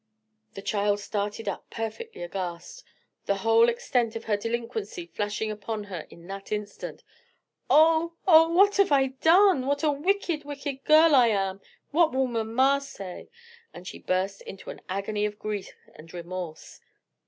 [0.55, 2.83] The child started up perfectly aghast,
[3.27, 7.03] the whole extent of her delinquency flashing upon her in that instant.
[7.69, 8.49] "Oh, oh!
[8.49, 9.67] what have I done!
[9.67, 11.61] what a wicked, wicked girl I am!
[11.91, 13.29] what will mamma say!"
[13.75, 16.79] And she burst into an agony of grief and remorse.